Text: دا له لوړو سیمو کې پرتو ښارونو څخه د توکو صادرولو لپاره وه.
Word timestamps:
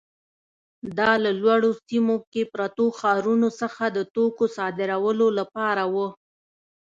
دا 0.97 1.11
له 1.23 1.31
لوړو 1.41 1.71
سیمو 1.85 2.17
کې 2.31 2.43
پرتو 2.53 2.85
ښارونو 2.99 3.49
څخه 3.61 3.83
د 3.89 3.99
توکو 4.13 4.45
صادرولو 4.55 5.27
لپاره 5.39 5.83
وه. 5.93 6.07